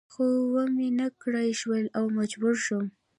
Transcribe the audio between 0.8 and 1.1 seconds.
نه